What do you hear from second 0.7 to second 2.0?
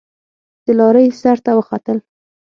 لارۍ سر ته وختل.